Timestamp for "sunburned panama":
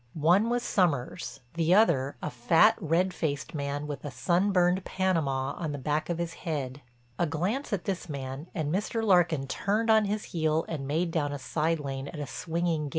4.09-5.53